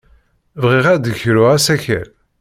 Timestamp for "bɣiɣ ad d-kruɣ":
0.61-1.47